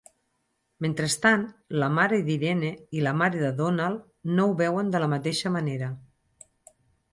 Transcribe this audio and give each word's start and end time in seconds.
Mentrestant, 0.85 1.43
la 1.83 1.89
mare 1.97 2.19
d'Irene 2.29 2.71
i 3.01 3.05
la 3.09 3.13
mare 3.21 3.43
de 3.43 3.53
Donald 3.61 4.33
no 4.41 4.49
ho 4.55 4.59
veuen 4.65 4.93
de 4.97 5.05
la 5.07 5.13
mateixa 5.15 5.55
manera. 5.61 5.95